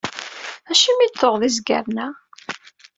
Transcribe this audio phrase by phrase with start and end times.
[0.71, 2.07] Acimi i d-tuɣeḍ izgaren-a?